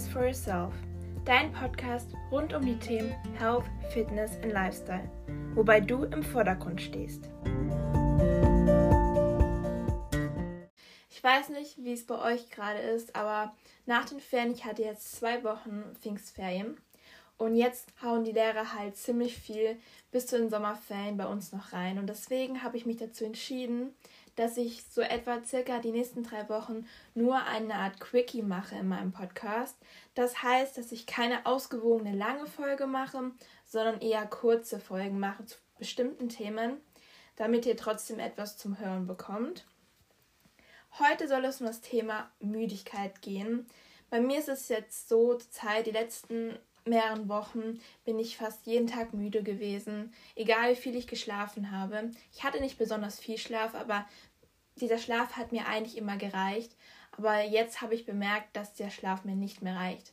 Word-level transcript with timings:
is 0.00 0.08
for 0.08 0.24
Yourself, 0.24 0.72
dein 1.26 1.52
Podcast 1.52 2.08
rund 2.30 2.54
um 2.54 2.64
die 2.64 2.78
Themen 2.78 3.10
Health, 3.38 3.64
Fitness 3.92 4.36
und 4.42 4.50
Lifestyle, 4.50 5.10
wobei 5.54 5.80
du 5.80 6.04
im 6.04 6.22
Vordergrund 6.22 6.80
stehst. 6.80 7.28
Ich 11.10 11.22
weiß 11.22 11.50
nicht, 11.50 11.76
wie 11.84 11.92
es 11.92 12.06
bei 12.06 12.18
euch 12.18 12.48
gerade 12.50 12.78
ist, 12.78 13.14
aber 13.14 13.54
nach 13.84 14.06
den 14.06 14.20
Ferien, 14.20 14.52
ich 14.52 14.64
hatte 14.64 14.82
jetzt 14.82 15.16
zwei 15.16 15.44
Wochen 15.44 15.82
Pfingstferien 16.00 16.78
und 17.36 17.54
jetzt 17.56 17.92
hauen 18.02 18.24
die 18.24 18.32
Lehrer 18.32 18.74
halt 18.74 18.96
ziemlich 18.96 19.36
viel 19.36 19.76
bis 20.12 20.26
zu 20.26 20.38
den 20.38 20.48
Sommerferien 20.48 21.18
bei 21.18 21.26
uns 21.26 21.52
noch 21.52 21.74
rein 21.74 21.98
und 21.98 22.06
deswegen 22.06 22.62
habe 22.62 22.78
ich 22.78 22.86
mich 22.86 22.96
dazu 22.96 23.24
entschieden, 23.24 23.94
dass 24.36 24.56
ich 24.56 24.84
so 24.84 25.00
etwa 25.00 25.42
circa 25.44 25.78
die 25.78 25.92
nächsten 25.92 26.22
drei 26.22 26.48
Wochen 26.48 26.86
nur 27.14 27.42
eine 27.44 27.74
Art 27.74 28.00
Quickie 28.00 28.42
mache 28.42 28.76
in 28.76 28.88
meinem 28.88 29.12
Podcast. 29.12 29.76
Das 30.14 30.42
heißt, 30.42 30.78
dass 30.78 30.92
ich 30.92 31.06
keine 31.06 31.46
ausgewogene 31.46 32.14
lange 32.14 32.46
Folge 32.46 32.86
mache, 32.86 33.32
sondern 33.66 34.00
eher 34.00 34.26
kurze 34.26 34.80
Folgen 34.80 35.18
mache 35.18 35.44
zu 35.46 35.56
bestimmten 35.78 36.28
Themen, 36.28 36.78
damit 37.36 37.66
ihr 37.66 37.76
trotzdem 37.76 38.18
etwas 38.18 38.56
zum 38.56 38.78
Hören 38.78 39.06
bekommt. 39.06 39.64
Heute 40.98 41.28
soll 41.28 41.44
es 41.44 41.60
um 41.60 41.66
das 41.66 41.80
Thema 41.80 42.30
Müdigkeit 42.40 43.22
gehen. 43.22 43.66
Bei 44.10 44.20
mir 44.20 44.38
ist 44.38 44.48
es 44.48 44.68
jetzt 44.68 45.08
so, 45.08 45.34
zur 45.34 45.50
Zeit, 45.50 45.86
die 45.86 45.92
letzten 45.92 46.58
mehreren 46.84 47.28
Wochen 47.28 47.80
bin 48.04 48.18
ich 48.18 48.36
fast 48.36 48.66
jeden 48.66 48.86
Tag 48.86 49.14
müde 49.14 49.42
gewesen, 49.42 50.12
egal 50.34 50.72
wie 50.72 50.76
viel 50.76 50.96
ich 50.96 51.06
geschlafen 51.06 51.70
habe. 51.70 52.10
Ich 52.32 52.44
hatte 52.44 52.60
nicht 52.60 52.78
besonders 52.78 53.18
viel 53.18 53.38
Schlaf, 53.38 53.74
aber 53.74 54.06
dieser 54.76 54.98
Schlaf 54.98 55.36
hat 55.36 55.52
mir 55.52 55.66
eigentlich 55.66 55.96
immer 55.96 56.16
gereicht, 56.16 56.74
aber 57.16 57.42
jetzt 57.42 57.80
habe 57.82 57.94
ich 57.94 58.06
bemerkt, 58.06 58.56
dass 58.56 58.74
der 58.74 58.90
Schlaf 58.90 59.24
mir 59.24 59.36
nicht 59.36 59.62
mehr 59.62 59.76
reicht. 59.76 60.12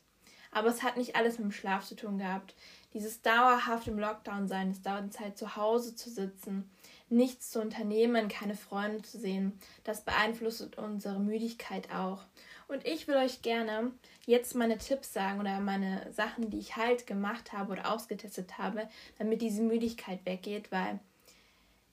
Aber 0.51 0.69
es 0.69 0.83
hat 0.83 0.97
nicht 0.97 1.15
alles 1.15 1.37
mit 1.37 1.45
dem 1.45 1.51
Schlaf 1.51 1.85
zu 1.85 1.95
tun 1.95 2.17
gehabt. 2.17 2.55
Dieses 2.93 3.21
dauerhaft 3.21 3.87
im 3.87 3.99
Lockdown 3.99 4.47
sein, 4.47 4.71
es 4.71 4.81
dauert 4.81 5.13
Zeit 5.13 5.37
zu 5.37 5.55
Hause 5.55 5.95
zu 5.95 6.09
sitzen, 6.09 6.69
nichts 7.09 7.51
zu 7.51 7.61
unternehmen, 7.61 8.27
keine 8.27 8.55
Freunde 8.55 9.01
zu 9.01 9.17
sehen, 9.17 9.57
das 9.83 10.01
beeinflusst 10.01 10.77
unsere 10.77 11.19
Müdigkeit 11.19 11.91
auch. 11.93 12.23
Und 12.67 12.85
ich 12.85 13.07
will 13.07 13.15
euch 13.15 13.41
gerne 13.41 13.91
jetzt 14.25 14.53
meine 14.55 14.77
Tipps 14.77 15.13
sagen 15.13 15.39
oder 15.39 15.59
meine 15.61 16.11
Sachen, 16.11 16.49
die 16.49 16.59
ich 16.59 16.75
halt 16.75 17.07
gemacht 17.07 17.53
habe 17.53 17.71
oder 17.71 17.93
ausgetestet 17.93 18.57
habe, 18.57 18.89
damit 19.17 19.41
diese 19.41 19.61
Müdigkeit 19.61 20.19
weggeht, 20.25 20.71
weil 20.71 20.99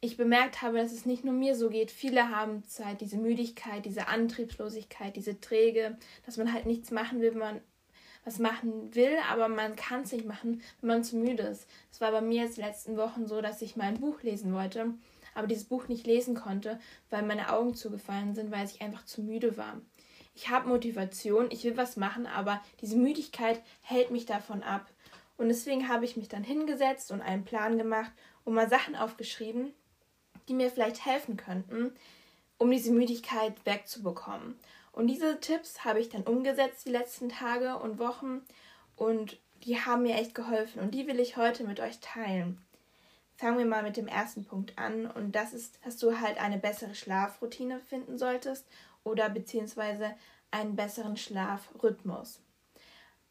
ich 0.01 0.17
bemerkt 0.17 0.61
habe, 0.61 0.79
dass 0.79 0.92
es 0.92 1.07
nicht 1.07 1.25
nur 1.25 1.33
mir 1.33 1.55
so 1.55 1.70
geht. 1.70 1.91
Viele 1.91 2.29
haben 2.29 2.65
Zeit, 2.65 3.01
diese 3.01 3.17
Müdigkeit, 3.17 3.87
diese 3.87 4.09
Antriebslosigkeit, 4.09 5.17
diese 5.17 5.41
Träge, 5.41 5.97
dass 6.27 6.37
man 6.37 6.53
halt 6.53 6.67
nichts 6.67 6.91
machen 6.91 7.20
will, 7.20 7.31
wenn 7.31 7.39
man 7.39 7.61
was 8.25 8.39
machen 8.39 8.94
will, 8.94 9.17
aber 9.30 9.48
man 9.48 9.77
kann 9.77 10.03
es 10.03 10.12
nicht 10.12 10.27
machen, 10.27 10.62
wenn 10.80 10.89
man 10.89 11.05
zu 11.05 11.17
müde 11.17 11.42
ist. 11.42 11.69
Es 11.91 12.00
war 12.00 12.11
bei 12.11 12.20
mir 12.20 12.44
jetzt 12.44 12.56
letzten 12.56 12.97
Wochen 12.97 13.27
so, 13.27 13.41
dass 13.41 13.62
ich 13.62 13.77
mal 13.77 13.84
ein 13.84 14.00
Buch 14.00 14.22
lesen 14.22 14.55
wollte, 14.55 14.94
aber 15.34 15.47
dieses 15.47 15.64
Buch 15.64 15.89
nicht 15.89 16.06
lesen 16.06 16.34
konnte, 16.34 16.78
weil 17.11 17.22
meine 17.22 17.52
Augen 17.52 17.75
zugefallen 17.75 18.34
sind, 18.34 18.50
weil 18.50 18.67
ich 18.67 18.80
einfach 18.80 19.05
zu 19.05 19.22
müde 19.22 19.56
war. 19.56 19.80
Ich 20.34 20.48
habe 20.48 20.69
Motivation, 20.69 21.48
ich 21.50 21.64
will 21.64 21.77
was 21.77 21.97
machen, 21.97 22.27
aber 22.27 22.61
diese 22.80 22.97
Müdigkeit 22.97 23.62
hält 23.83 24.11
mich 24.11 24.27
davon 24.27 24.62
ab. 24.62 24.91
Und 25.36 25.48
deswegen 25.48 25.89
habe 25.89 26.05
ich 26.05 26.17
mich 26.17 26.28
dann 26.28 26.42
hingesetzt 26.45 27.12
und 27.12 27.20
einen 27.20 27.45
Plan 27.45 27.78
gemacht 27.78 28.12
und 28.45 28.55
mal 28.55 28.69
Sachen 28.69 28.97
aufgeschrieben, 28.97 29.72
die 30.48 30.55
mir 30.55 30.70
vielleicht 30.70 31.05
helfen 31.05 31.36
könnten, 31.36 31.92
um 32.58 32.70
diese 32.70 32.92
Müdigkeit 32.92 33.55
wegzubekommen. 33.64 34.58
Und 34.92 35.08
diese 35.08 35.41
Tipps 35.41 35.84
habe 35.84 36.00
ich 36.00 36.08
dann 36.08 36.22
umgesetzt 36.22 36.86
die 36.86 36.91
letzten 36.91 37.28
Tage 37.28 37.77
und 37.78 37.98
Wochen 37.98 38.42
und 38.96 39.38
die 39.64 39.80
haben 39.80 40.02
mir 40.02 40.14
echt 40.14 40.34
geholfen 40.34 40.80
und 40.80 40.92
die 40.92 41.06
will 41.06 41.19
ich 41.19 41.36
heute 41.36 41.64
mit 41.64 41.80
euch 41.80 41.98
teilen. 42.01 42.58
Fangen 43.36 43.58
wir 43.58 43.67
mal 43.67 43.83
mit 43.83 43.96
dem 43.96 44.06
ersten 44.06 44.45
Punkt 44.45 44.79
an 44.79 45.06
und 45.11 45.33
das 45.33 45.52
ist, 45.52 45.84
dass 45.84 45.96
du 45.96 46.20
halt 46.20 46.39
eine 46.39 46.58
bessere 46.58 46.95
Schlafroutine 46.95 47.80
finden 47.80 48.18
solltest 48.18 48.67
oder 49.02 49.29
beziehungsweise 49.29 50.14
einen 50.52 50.77
besseren 50.77 51.17
Schlafrhythmus. 51.17 52.40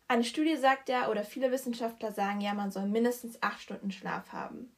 Eine 0.09 0.25
Studie 0.25 0.57
sagt 0.57 0.89
ja, 0.89 1.09
oder 1.09 1.23
viele 1.23 1.51
Wissenschaftler 1.51 2.11
sagen 2.11 2.41
ja, 2.41 2.53
man 2.53 2.71
soll 2.71 2.87
mindestens 2.87 3.41
acht 3.41 3.61
Stunden 3.61 3.91
Schlaf 3.91 4.33
haben. 4.33 4.72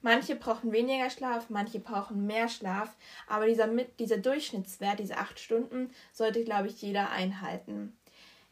Manche 0.00 0.36
brauchen 0.36 0.72
weniger 0.72 1.10
Schlaf, 1.10 1.50
manche 1.50 1.80
brauchen 1.80 2.26
mehr 2.26 2.48
Schlaf, 2.48 2.94
aber 3.26 3.46
dieser, 3.46 3.66
dieser 3.98 4.18
Durchschnittswert, 4.18 5.00
diese 5.00 5.16
acht 5.16 5.40
Stunden, 5.40 5.90
sollte, 6.12 6.44
glaube 6.44 6.68
ich, 6.68 6.80
jeder 6.80 7.10
einhalten. 7.10 7.96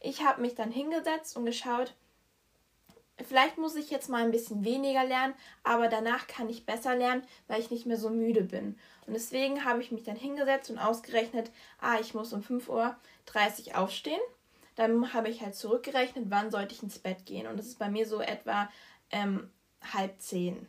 Ich 0.01 0.25
habe 0.25 0.43
mich 0.43 0.55
dann 0.55 0.71
hingesetzt 0.71 1.37
und 1.37 1.47
geschaut, 1.47 1.95
vielleicht 3.25 3.59
muss 3.59 3.77
ich 3.77 3.91
jetzt 3.91 4.09
mal 4.09 4.25
ein 4.25 4.31
bisschen 4.31 4.65
weniger 4.65 5.05
lernen, 5.05 5.35
aber 5.63 5.89
danach 5.89 6.27
kann 6.27 6.49
ich 6.49 6.67
besser 6.67 6.95
lernen, 6.97 7.23
weil 7.47 7.61
ich 7.61 7.71
nicht 7.71 7.87
mehr 7.87 7.97
so 7.97 8.11
müde 8.11 8.43
bin. 8.43 8.79
Und 9.07 9.15
deswegen 9.15 9.65
habe 9.65 9.81
ich 9.81 9.93
mich 9.93 10.03
dann 10.03 10.17
hingesetzt 10.17 10.71
und 10.71 10.79
ausgerechnet, 10.79 11.51
ah, 11.81 11.99
ich 12.01 12.13
muss 12.13 12.33
um 12.33 12.41
5.30 12.41 13.69
Uhr 13.69 13.79
aufstehen. 13.79 14.21
Dann 14.75 15.15
habe 15.15 15.31
ich 15.31 15.41
halt 15.41 15.55
zurückgerechnet, 15.55 16.27
wann 16.29 16.51
sollte 16.51 16.75
ich 16.75 16.83
ins 16.83 16.99
Bett 16.99 17.25
gehen. 17.25 17.47
Und 17.47 17.57
das 17.57 17.67
ist 17.67 17.79
bei 17.79 17.89
mir 17.89 18.07
so 18.07 18.21
etwa 18.21 18.69
ähm, 19.11 19.51
halb 19.95 20.21
zehn. 20.21 20.67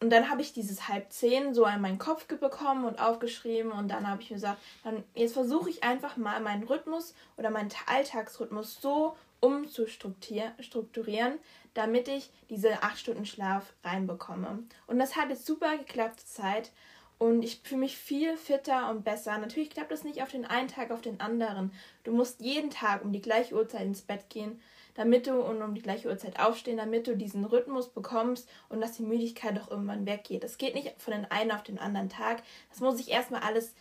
Und 0.00 0.10
dann 0.10 0.30
habe 0.30 0.42
ich 0.42 0.52
dieses 0.52 0.88
halb 0.88 1.12
zehn 1.12 1.54
so 1.54 1.64
an 1.64 1.80
meinen 1.80 1.98
Kopf 1.98 2.26
bekommen 2.26 2.84
und 2.84 3.00
aufgeschrieben 3.00 3.72
und 3.72 3.88
dann 3.88 4.08
habe 4.08 4.22
ich 4.22 4.30
mir 4.30 4.36
gesagt, 4.36 4.60
dann 4.84 5.02
jetzt 5.14 5.32
versuche 5.32 5.70
ich 5.70 5.82
einfach 5.82 6.16
mal 6.16 6.40
meinen 6.40 6.62
Rhythmus 6.62 7.14
oder 7.36 7.50
meinen 7.50 7.70
Alltagsrhythmus 7.86 8.80
so 8.80 9.16
umzustrukturieren, 9.40 11.38
damit 11.74 12.06
ich 12.06 12.30
diese 12.48 12.82
acht 12.84 12.98
Stunden 12.98 13.26
Schlaf 13.26 13.72
reinbekomme. 13.82 14.62
Und 14.86 14.98
das 15.00 15.16
hat 15.16 15.30
jetzt 15.30 15.46
super 15.46 15.76
geklappt 15.76 16.20
Zeit 16.20 16.70
und 17.18 17.42
ich 17.42 17.60
fühle 17.64 17.80
mich 17.80 17.96
viel 17.96 18.36
fitter 18.36 18.90
und 18.90 19.04
besser. 19.04 19.36
Natürlich 19.38 19.70
klappt 19.70 19.90
das 19.90 20.04
nicht 20.04 20.22
auf 20.22 20.30
den 20.30 20.44
einen 20.44 20.68
Tag 20.68 20.92
auf 20.92 21.00
den 21.00 21.20
anderen. 21.20 21.72
Du 22.04 22.12
musst 22.12 22.40
jeden 22.40 22.70
Tag 22.70 23.04
um 23.04 23.12
die 23.12 23.20
gleiche 23.20 23.54
Uhrzeit 23.56 23.82
ins 23.82 24.02
Bett 24.02 24.30
gehen 24.30 24.60
damit 24.98 25.28
du 25.28 25.40
und 25.40 25.62
um 25.62 25.74
die 25.74 25.80
gleiche 25.80 26.08
Uhrzeit 26.08 26.40
aufstehen, 26.40 26.76
damit 26.76 27.06
du 27.06 27.16
diesen 27.16 27.44
Rhythmus 27.44 27.88
bekommst 27.88 28.50
und 28.68 28.80
dass 28.80 28.96
die 28.96 29.04
Müdigkeit 29.04 29.56
auch 29.60 29.70
irgendwann 29.70 30.06
weggeht. 30.06 30.42
Das 30.42 30.58
geht 30.58 30.74
nicht 30.74 31.00
von 31.00 31.14
den 31.14 31.24
einen 31.30 31.52
auf 31.52 31.62
den 31.62 31.78
anderen 31.78 32.08
Tag. 32.08 32.42
Das 32.68 32.80
muss 32.80 32.98
ich 32.98 33.08
erstmal 33.08 33.42
alles 33.42 33.74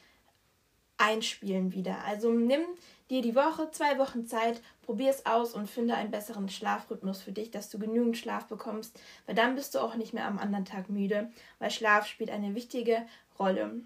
einspielen 0.98 1.74
wieder. 1.74 2.04
Also 2.06 2.32
nimm 2.32 2.62
dir 3.10 3.24
die 3.24 3.36
Woche, 3.36 3.72
zwei 3.72 3.98
Wochen 3.98 4.28
Zeit, 4.28 4.62
probier 4.84 5.10
es 5.10 5.26
aus 5.26 5.56
und 5.56 5.68
finde 5.68 5.96
einen 5.96 6.12
besseren 6.12 6.50
Schlafrhythmus 6.50 7.24
für 7.24 7.32
dich, 7.32 7.50
dass 7.50 7.72
du 7.72 7.80
genügend 7.80 8.16
Schlaf 8.16 8.46
bekommst, 8.46 9.00
weil 9.26 9.34
dann 9.34 9.56
bist 9.56 9.74
du 9.74 9.80
auch 9.80 9.96
nicht 9.96 10.14
mehr 10.14 10.28
am 10.28 10.38
anderen 10.38 10.66
Tag 10.66 10.88
müde, 10.88 11.32
weil 11.58 11.72
Schlaf 11.72 12.06
spielt 12.06 12.30
eine 12.30 12.54
wichtige 12.54 13.08
Rolle. 13.40 13.82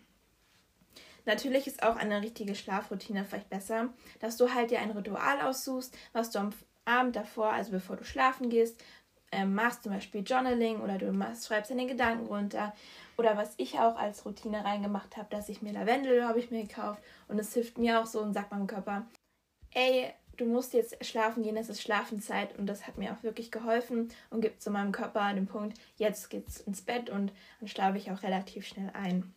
Natürlich 1.25 1.65
ist 1.65 1.81
auch 1.81 1.95
eine 1.95 2.21
richtige 2.21 2.55
Schlafroutine 2.55 3.23
vielleicht 3.23 3.49
besser, 3.49 3.93
dass 4.19 4.35
du 4.35 4.53
halt 4.53 4.71
dir 4.71 4.79
ein 4.79 4.91
Ritual 4.91 5.39
aussuchst, 5.39 5.95
was 6.11 6.31
du 6.31 6.39
am 6.39 6.51
Abend 6.85 7.15
davor, 7.15 7.51
also 7.51 7.71
bevor 7.71 7.95
du 7.95 8.03
schlafen 8.03 8.49
gehst, 8.49 8.83
ähm, 9.31 9.55
machst 9.55 9.83
zum 9.83 9.93
Beispiel 9.93 10.23
Journaling 10.23 10.81
oder 10.81 10.97
du 10.97 11.11
machst, 11.13 11.47
schreibst 11.47 11.71
deine 11.71 11.87
Gedanken 11.87 12.27
runter. 12.27 12.73
Oder 13.17 13.37
was 13.37 13.53
ich 13.57 13.79
auch 13.79 13.95
als 13.95 14.25
Routine 14.25 14.65
reingemacht 14.65 15.15
habe, 15.15 15.29
dass 15.29 15.49
ich 15.49 15.61
mir 15.61 15.71
Lavendel 15.73 16.25
habe 16.25 16.39
ich 16.39 16.51
mir 16.51 16.63
gekauft 16.63 17.01
und 17.27 17.39
es 17.39 17.53
hilft 17.53 17.77
mir 17.77 18.01
auch 18.01 18.05
so 18.05 18.19
und 18.19 18.33
sagt 18.33 18.51
meinem 18.51 18.67
Körper, 18.67 19.05
ey, 19.73 20.11
du 20.37 20.45
musst 20.45 20.73
jetzt 20.73 21.03
schlafen 21.05 21.43
gehen, 21.43 21.55
es 21.55 21.69
ist 21.69 21.81
Schlafenzeit 21.81 22.57
und 22.57 22.65
das 22.65 22.87
hat 22.87 22.97
mir 22.97 23.13
auch 23.13 23.23
wirklich 23.23 23.51
geholfen 23.51 24.09
und 24.29 24.41
gibt 24.41 24.61
zu 24.61 24.71
meinem 24.71 24.91
Körper 24.91 25.33
den 25.33 25.47
Punkt, 25.47 25.79
jetzt 25.97 26.29
geht's 26.29 26.59
ins 26.59 26.81
Bett 26.81 27.09
und 27.09 27.31
dann 27.59 27.69
schlafe 27.69 27.97
ich 27.97 28.11
auch 28.11 28.23
relativ 28.23 28.65
schnell 28.65 28.89
ein. 28.93 29.33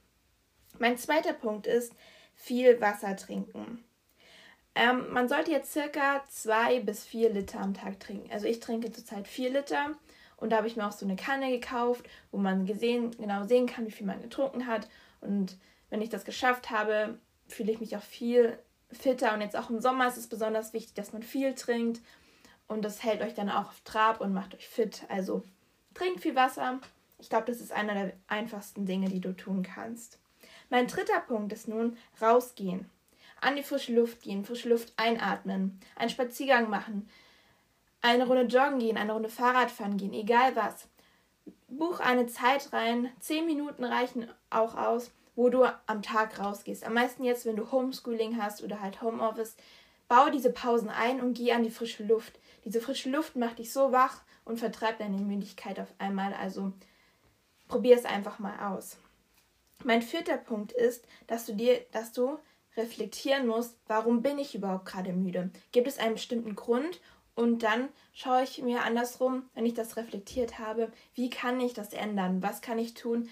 Mein 0.78 0.98
zweiter 0.98 1.32
Punkt 1.32 1.66
ist 1.66 1.94
viel 2.34 2.80
Wasser 2.80 3.16
trinken. 3.16 3.84
Ähm, 4.74 5.12
man 5.12 5.28
sollte 5.28 5.52
jetzt 5.52 5.72
circa 5.72 6.24
zwei 6.28 6.80
bis 6.80 7.04
vier 7.04 7.30
Liter 7.30 7.60
am 7.60 7.74
Tag 7.74 8.00
trinken. 8.00 8.30
Also 8.32 8.46
ich 8.46 8.60
trinke 8.60 8.90
zurzeit 8.90 9.28
vier 9.28 9.50
Liter 9.50 9.94
und 10.36 10.50
da 10.50 10.56
habe 10.56 10.66
ich 10.66 10.76
mir 10.76 10.86
auch 10.86 10.92
so 10.92 11.06
eine 11.06 11.16
Kanne 11.16 11.50
gekauft, 11.50 12.08
wo 12.32 12.38
man 12.38 12.66
gesehen, 12.66 13.12
genau 13.12 13.44
sehen 13.44 13.66
kann, 13.66 13.86
wie 13.86 13.92
viel 13.92 14.06
man 14.06 14.20
getrunken 14.20 14.66
hat. 14.66 14.88
Und 15.20 15.56
wenn 15.90 16.02
ich 16.02 16.10
das 16.10 16.24
geschafft 16.24 16.70
habe, 16.70 17.18
fühle 17.46 17.72
ich 17.72 17.80
mich 17.80 17.96
auch 17.96 18.02
viel 18.02 18.58
fitter. 18.90 19.32
Und 19.32 19.42
jetzt 19.42 19.56
auch 19.56 19.70
im 19.70 19.80
Sommer 19.80 20.08
ist 20.08 20.16
es 20.16 20.26
besonders 20.26 20.72
wichtig, 20.72 20.94
dass 20.94 21.12
man 21.12 21.22
viel 21.22 21.54
trinkt. 21.54 22.00
Und 22.66 22.84
das 22.84 23.04
hält 23.04 23.22
euch 23.22 23.34
dann 23.34 23.50
auch 23.50 23.68
auf 23.68 23.80
Trab 23.84 24.20
und 24.20 24.34
macht 24.34 24.54
euch 24.54 24.68
fit. 24.68 25.04
Also 25.08 25.44
trinkt 25.94 26.20
viel 26.20 26.34
Wasser. 26.34 26.80
Ich 27.18 27.28
glaube, 27.28 27.46
das 27.46 27.60
ist 27.60 27.72
einer 27.72 27.94
der 27.94 28.12
einfachsten 28.26 28.86
Dinge, 28.86 29.08
die 29.08 29.20
du 29.20 29.32
tun 29.32 29.62
kannst. 29.62 30.18
Mein 30.68 30.88
dritter 30.88 31.20
Punkt 31.20 31.52
ist 31.52 31.68
nun 31.68 31.96
rausgehen 32.20 32.90
an 33.44 33.56
die 33.56 33.62
frische 33.62 33.94
Luft 33.94 34.22
gehen, 34.22 34.44
frische 34.44 34.68
Luft 34.68 34.92
einatmen, 34.96 35.78
einen 35.96 36.10
Spaziergang 36.10 36.70
machen, 36.70 37.08
eine 38.00 38.26
Runde 38.26 38.44
joggen 38.44 38.78
gehen, 38.78 38.96
eine 38.96 39.12
Runde 39.12 39.28
Fahrrad 39.28 39.70
fahren 39.70 39.96
gehen, 39.96 40.12
egal 40.12 40.56
was. 40.56 40.88
Buch 41.68 42.00
eine 42.00 42.26
Zeit 42.26 42.72
rein, 42.72 43.10
zehn 43.20 43.46
Minuten 43.46 43.84
reichen 43.84 44.28
auch 44.50 44.76
aus, 44.76 45.10
wo 45.36 45.48
du 45.48 45.64
am 45.86 46.02
Tag 46.02 46.38
rausgehst. 46.38 46.84
Am 46.84 46.94
meisten 46.94 47.24
jetzt, 47.24 47.46
wenn 47.46 47.56
du 47.56 47.70
Homeschooling 47.70 48.40
hast 48.40 48.62
oder 48.62 48.80
halt 48.80 49.02
Homeoffice, 49.02 49.56
baue 50.08 50.30
diese 50.30 50.52
Pausen 50.52 50.90
ein 50.90 51.20
und 51.20 51.34
geh 51.34 51.52
an 51.52 51.64
die 51.64 51.70
frische 51.70 52.04
Luft. 52.04 52.38
Diese 52.64 52.80
frische 52.80 53.10
Luft 53.10 53.36
macht 53.36 53.58
dich 53.58 53.72
so 53.72 53.92
wach 53.92 54.22
und 54.44 54.58
vertreibt 54.58 55.00
deine 55.00 55.18
Müdigkeit 55.18 55.80
auf 55.80 55.92
einmal. 55.98 56.32
Also 56.34 56.72
probier 57.68 57.96
es 57.96 58.04
einfach 58.04 58.38
mal 58.38 58.72
aus. 58.72 58.98
Mein 59.82 60.02
vierter 60.02 60.36
Punkt 60.36 60.72
ist, 60.72 61.06
dass 61.26 61.46
du 61.46 61.54
dir, 61.54 61.84
dass 61.92 62.12
du 62.12 62.38
reflektieren 62.76 63.46
musst, 63.46 63.78
warum 63.86 64.22
bin 64.22 64.38
ich 64.38 64.54
überhaupt 64.54 64.86
gerade 64.86 65.12
müde? 65.12 65.50
Gibt 65.72 65.86
es 65.86 65.98
einen 65.98 66.14
bestimmten 66.14 66.54
Grund? 66.54 67.00
Und 67.36 67.64
dann 67.64 67.88
schaue 68.12 68.44
ich 68.44 68.62
mir 68.62 68.82
andersrum, 68.82 69.42
wenn 69.54 69.66
ich 69.66 69.74
das 69.74 69.96
reflektiert 69.96 70.58
habe, 70.58 70.92
wie 71.14 71.30
kann 71.30 71.60
ich 71.60 71.74
das 71.74 71.92
ändern? 71.92 72.42
Was 72.42 72.60
kann 72.60 72.78
ich 72.78 72.94
tun, 72.94 73.28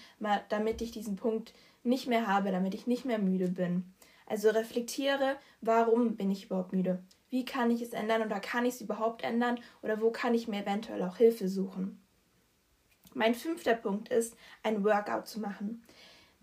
damit 0.49 0.81
ich 0.81 0.91
diesen 0.91 1.15
Punkt 1.15 1.53
nicht 1.83 2.07
mehr 2.07 2.27
habe, 2.27 2.51
damit 2.51 2.73
ich 2.73 2.85
nicht 2.85 3.05
mehr 3.05 3.19
müde 3.19 3.47
bin? 3.47 3.93
Also 4.25 4.49
reflektiere, 4.49 5.37
warum 5.61 6.15
bin 6.15 6.31
ich 6.31 6.45
überhaupt 6.45 6.73
müde? 6.73 7.01
Wie 7.29 7.45
kann 7.45 7.71
ich 7.71 7.81
es 7.81 7.93
ändern 7.93 8.21
oder 8.21 8.39
kann 8.39 8.65
ich 8.65 8.75
es 8.75 8.81
überhaupt 8.81 9.23
ändern 9.23 9.59
oder 9.81 10.01
wo 10.01 10.11
kann 10.11 10.33
ich 10.33 10.47
mir 10.47 10.63
eventuell 10.63 11.01
auch 11.03 11.17
Hilfe 11.17 11.47
suchen? 11.47 11.99
Mein 13.13 13.35
fünfter 13.35 13.75
Punkt 13.75 14.09
ist, 14.09 14.35
ein 14.63 14.83
Workout 14.83 15.27
zu 15.27 15.39
machen. 15.39 15.83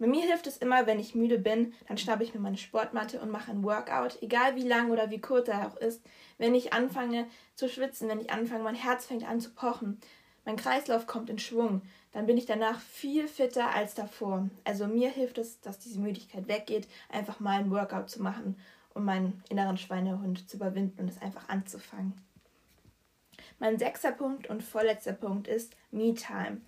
Bei 0.00 0.06
mir 0.06 0.23
hilft 0.23 0.47
es 0.47 0.56
immer, 0.56 0.87
wenn 0.87 0.99
ich 0.99 1.14
müde 1.14 1.38
bin, 1.38 1.75
dann 1.87 1.99
schnappe 1.99 2.25
ich 2.25 2.32
mir 2.32 2.41
meine 2.41 2.56
Sportmatte 2.56 3.20
und 3.20 3.31
mache 3.31 3.50
ein 3.50 3.62
Workout, 3.62 4.23
egal 4.23 4.56
wie 4.56 4.67
lang 4.67 4.91
oder 4.91 5.11
wie 5.11 5.20
kurz 5.20 5.47
er 5.49 5.67
auch 5.67 5.76
ist. 5.76 6.02
Wenn 6.38 6.55
ich 6.55 6.73
anfange 6.73 7.26
zu 7.55 7.69
schwitzen, 7.69 8.08
wenn 8.08 8.19
ich 8.19 8.31
anfange, 8.31 8.64
mein 8.64 8.75
Herz 8.75 9.05
fängt 9.05 9.29
an 9.29 9.41
zu 9.41 9.50
pochen, 9.50 10.00
mein 10.47 10.56
Kreislauf 10.56 11.06
kommt 11.06 11.29
in 11.29 11.38
Schwung, 11.38 11.82
dann 12.12 12.25
bin 12.25 12.38
ich 12.38 12.47
danach 12.47 12.81
viel 12.81 13.29
fitter 13.29 13.75
als 13.75 13.93
davor. 13.93 14.49
Also 14.64 14.87
mir 14.87 15.11
hilft 15.11 15.37
es, 15.37 15.61
dass 15.61 15.79
diese 15.79 16.00
Müdigkeit 16.00 16.49
weggeht, 16.49 16.88
einfach 17.11 17.38
mal 17.38 17.58
ein 17.58 17.70
Workout 17.70 18.08
zu 18.08 18.23
machen 18.23 18.56
und 18.94 19.05
meinen 19.05 19.44
inneren 19.50 19.76
Schweinehund 19.76 20.49
zu 20.49 20.56
überwinden 20.56 21.02
und 21.02 21.08
es 21.08 21.20
einfach 21.20 21.50
anzufangen. 21.50 22.14
Mein 23.58 23.79
sechster 23.79 24.12
Punkt 24.12 24.49
und 24.49 24.62
vorletzter 24.62 25.12
Punkt 25.12 25.47
ist 25.47 25.76
Me-Time 25.91 26.62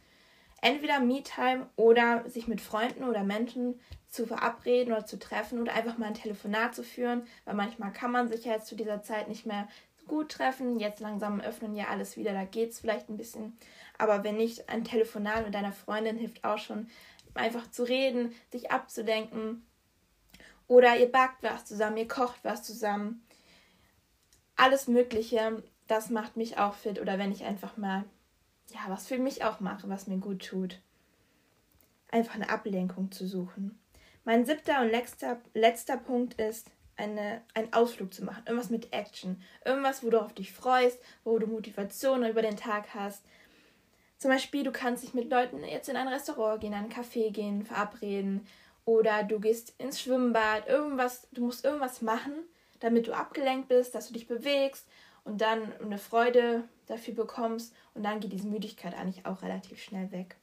entweder 0.62 1.00
Me-Time 1.00 1.69
oder 1.76 2.29
sich 2.31 2.49
mit 2.49 2.62
Freunden 2.62 3.05
oder 3.05 3.25
Menschen 3.25 3.79
zu 4.09 4.26
verabreden 4.26 4.93
oder 4.93 5.05
zu 5.05 5.19
treffen 5.19 5.61
oder 5.61 5.75
einfach 5.75 5.99
mal 5.99 6.06
ein 6.06 6.14
Telefonat 6.14 6.75
zu 6.75 6.82
führen, 6.82 7.26
weil 7.44 7.55
manchmal 7.55 7.93
kann 7.93 8.12
man 8.12 8.29
sich 8.29 8.44
ja 8.44 8.53
jetzt 8.53 8.69
zu 8.69 8.76
dieser 8.76 9.03
Zeit 9.03 9.29
nicht 9.29 9.44
mehr 9.44 9.69
gut 10.06 10.31
treffen. 10.31 10.79
Jetzt 10.79 11.00
langsam 11.00 11.41
öffnen 11.41 11.75
ja 11.75 11.88
alles 11.88 12.17
wieder, 12.17 12.32
da 12.32 12.44
geht 12.44 12.70
es 12.70 12.81
vielleicht 12.81 13.11
ein 13.11 13.17
bisschen. 13.17 13.59
Aber 13.99 14.25
wenn 14.25 14.37
nicht, 14.37 14.69
ein 14.69 14.85
Telefonat 14.85 15.44
mit 15.44 15.55
deiner 15.55 15.73
Freundin 15.73 16.17
hilft 16.17 16.44
auch 16.44 16.59
schon, 16.59 16.88
einfach 17.35 17.70
zu 17.70 17.82
reden, 17.82 18.32
sich 18.50 18.70
abzudenken. 18.70 19.67
Oder 20.69 20.97
ihr 20.97 21.11
backt 21.11 21.43
was 21.43 21.65
zusammen, 21.65 21.97
ihr 21.97 22.08
kocht 22.08 22.44
was 22.44 22.62
zusammen. 22.62 23.26
Alles 24.56 24.87
Mögliche, 24.87 25.62
das 25.88 26.08
macht 26.11 26.37
mich 26.37 26.58
auch 26.58 26.75
fit. 26.75 27.00
Oder 27.00 27.19
wenn 27.19 27.32
ich 27.32 27.44
einfach 27.44 27.76
mal 27.76 28.05
ja, 28.73 28.81
was 28.89 29.07
für 29.07 29.19
mich 29.19 29.45
auch 29.45 29.61
mache, 29.61 29.89
was 29.89 30.07
mir 30.07 30.19
gut 30.19 30.45
tut. 30.45 30.81
Einfach 32.11 32.35
eine 32.35 32.51
Ablenkung 32.51 33.11
zu 33.11 33.27
suchen. 33.27 33.79
Mein 34.25 34.45
siebter 34.45 34.81
und 34.83 34.91
letzter, 34.91 35.41
letzter 35.55 35.97
Punkt 35.97 36.35
ist, 36.35 36.71
eine, 36.97 37.43
einen 37.55 37.73
Ausflug 37.73 38.13
zu 38.13 38.25
machen. 38.25 38.45
Irgendwas 38.47 38.71
mit 38.71 38.93
Action. 38.93 39.43
Irgendwas, 39.65 40.05
wo 40.05 40.11
du 40.11 40.21
auf 40.21 40.35
dich 40.35 40.53
freust, 40.53 41.01
wo 41.25 41.39
du 41.39 41.47
Motivation 41.47 42.25
über 42.25 42.43
den 42.43 42.57
Tag 42.57 42.95
hast. 42.95 43.25
Zum 44.19 44.31
Beispiel, 44.31 44.63
du 44.63 44.71
kannst 44.71 45.03
dich 45.03 45.15
mit 45.15 45.31
Leuten 45.31 45.65
jetzt 45.65 45.89
in 45.89 45.97
ein 45.97 46.09
Restaurant 46.09 46.61
gehen, 46.61 46.73
in 46.73 46.79
einen 46.79 46.93
Café 46.93 47.31
gehen, 47.31 47.65
verabreden. 47.65 48.47
Oder 48.85 49.25
du 49.25 49.41
gehst 49.41 49.75
ins 49.79 50.01
Schwimmbad. 50.01 50.69
Irgendwas, 50.69 51.27
du 51.33 51.45
musst 51.45 51.65
irgendwas 51.65 52.03
machen, 52.03 52.35
damit 52.81 53.09
du 53.09 53.13
abgelenkt 53.13 53.69
bist, 53.69 53.95
dass 53.95 54.09
du 54.09 54.13
dich 54.13 54.29
bewegst 54.29 54.87
und 55.25 55.41
dann 55.41 55.73
eine 55.81 55.99
Freude 55.99 56.65
dafür 56.93 57.15
bekommst 57.15 57.75
und 57.94 58.05
dann 58.05 58.21
geht 58.21 58.33
diese 58.33 58.47
Müdigkeit 58.47 58.94
eigentlich 58.94 59.27
auch 59.27 59.43
relativ 59.43 59.83
schnell 59.83 60.11
weg. 60.12 60.37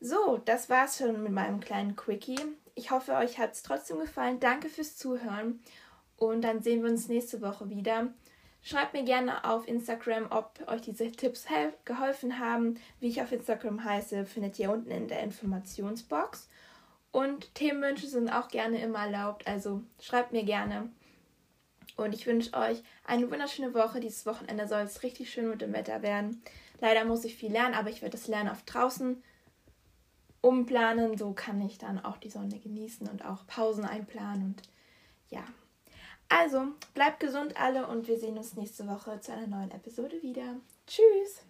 So, 0.00 0.38
das 0.44 0.68
war's 0.70 0.98
schon 0.98 1.22
mit 1.22 1.32
meinem 1.32 1.60
kleinen 1.60 1.96
Quickie. 1.96 2.40
Ich 2.74 2.90
hoffe, 2.90 3.14
euch 3.14 3.38
hat 3.38 3.52
es 3.52 3.62
trotzdem 3.62 3.98
gefallen. 3.98 4.38
Danke 4.38 4.68
fürs 4.68 4.96
Zuhören 4.96 5.60
und 6.16 6.42
dann 6.42 6.62
sehen 6.62 6.82
wir 6.82 6.90
uns 6.90 7.08
nächste 7.08 7.40
Woche 7.40 7.68
wieder. 7.68 8.08
Schreibt 8.62 8.92
mir 8.92 9.04
gerne 9.04 9.44
auf 9.44 9.66
Instagram, 9.66 10.26
ob 10.30 10.60
euch 10.66 10.82
diese 10.82 11.10
Tipps 11.10 11.46
geholfen 11.84 12.38
haben. 12.38 12.78
Wie 13.00 13.08
ich 13.08 13.22
auf 13.22 13.32
Instagram 13.32 13.84
heiße, 13.84 14.26
findet 14.26 14.58
ihr 14.58 14.70
unten 14.70 14.90
in 14.90 15.08
der 15.08 15.22
Informationsbox. 15.22 16.48
Und 17.10 17.54
Themenwünsche 17.54 18.06
sind 18.06 18.28
auch 18.30 18.48
gerne 18.48 18.82
immer 18.82 19.06
erlaubt, 19.06 19.46
also 19.46 19.82
schreibt 20.00 20.32
mir 20.32 20.44
gerne. 20.44 20.90
Und 21.96 22.14
ich 22.14 22.26
wünsche 22.26 22.54
euch 22.54 22.82
eine 23.04 23.30
wunderschöne 23.30 23.74
Woche. 23.74 24.00
Dieses 24.00 24.26
Wochenende 24.26 24.68
soll 24.68 24.82
es 24.82 25.02
richtig 25.02 25.30
schön 25.30 25.50
mit 25.50 25.60
dem 25.60 25.72
Wetter 25.72 26.02
werden. 26.02 26.42
Leider 26.80 27.04
muss 27.04 27.24
ich 27.24 27.34
viel 27.34 27.52
lernen, 27.52 27.74
aber 27.74 27.90
ich 27.90 28.02
werde 28.02 28.16
das 28.16 28.28
Lernen 28.28 28.50
auf 28.50 28.62
draußen 28.62 29.22
umplanen. 30.40 31.18
So 31.18 31.32
kann 31.32 31.60
ich 31.60 31.78
dann 31.78 32.04
auch 32.04 32.18
die 32.18 32.30
Sonne 32.30 32.58
genießen 32.58 33.08
und 33.08 33.24
auch 33.24 33.46
Pausen 33.46 33.84
einplanen. 33.84 34.44
Und 34.44 34.62
ja. 35.28 35.44
Also, 36.28 36.68
bleibt 36.94 37.20
gesund 37.20 37.58
alle 37.58 37.86
und 37.86 38.06
wir 38.06 38.18
sehen 38.18 38.38
uns 38.38 38.54
nächste 38.54 38.86
Woche 38.86 39.18
zu 39.20 39.32
einer 39.32 39.46
neuen 39.46 39.70
Episode 39.70 40.22
wieder. 40.22 40.56
Tschüss! 40.86 41.42